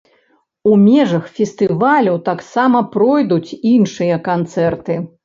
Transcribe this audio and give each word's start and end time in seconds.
У 0.69 0.77
межах 0.85 1.27
фестывалю 1.35 2.15
таксама 2.29 2.81
пройдуць 2.97 3.57
іншыя 3.73 4.19
канцэрты. 4.31 4.99